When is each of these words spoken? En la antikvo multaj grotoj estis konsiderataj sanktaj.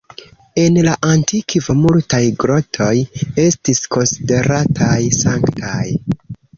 En 0.61 0.79
la 0.87 0.95
antikvo 1.09 1.75
multaj 1.83 2.23
grotoj 2.45 2.91
estis 3.47 3.85
konsiderataj 3.95 5.01
sanktaj. 5.23 5.89